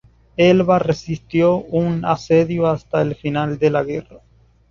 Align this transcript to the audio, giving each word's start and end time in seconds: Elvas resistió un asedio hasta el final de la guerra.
Elvas 0.37 0.81
resistió 0.81 1.57
un 1.57 2.05
asedio 2.05 2.65
hasta 2.65 3.03
el 3.03 3.13
final 3.13 3.59
de 3.59 3.69
la 3.69 3.83
guerra. 3.83 4.17